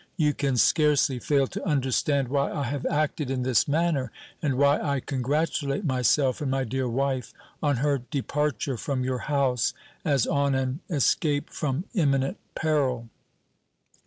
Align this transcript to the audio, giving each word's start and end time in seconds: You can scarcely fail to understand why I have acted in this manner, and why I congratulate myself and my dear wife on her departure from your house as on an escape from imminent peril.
You 0.17 0.33
can 0.33 0.57
scarcely 0.57 1.19
fail 1.19 1.45
to 1.45 1.63
understand 1.63 2.29
why 2.29 2.51
I 2.51 2.63
have 2.63 2.87
acted 2.87 3.29
in 3.29 3.43
this 3.43 3.67
manner, 3.67 4.11
and 4.41 4.57
why 4.57 4.81
I 4.81 4.99
congratulate 4.99 5.85
myself 5.85 6.41
and 6.41 6.49
my 6.49 6.63
dear 6.63 6.89
wife 6.89 7.31
on 7.61 7.75
her 7.77 7.99
departure 8.09 8.77
from 8.77 9.03
your 9.03 9.19
house 9.29 9.75
as 10.03 10.25
on 10.25 10.55
an 10.55 10.79
escape 10.89 11.51
from 11.51 11.85
imminent 11.93 12.39
peril. 12.55 13.09